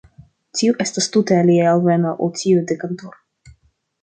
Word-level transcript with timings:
Tio 0.61 0.77
estas 0.85 1.09
tute 1.15 1.37
alia 1.41 1.67
alveno 1.73 2.15
ol 2.29 2.33
tiu 2.41 2.65
de 2.73 2.79
Cantor. 2.87 3.15